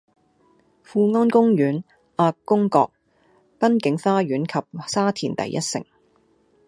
[0.81, 1.83] 富安花園、
[2.17, 2.91] 亞公角、
[3.59, 5.85] 濱景花園及沙田第一城，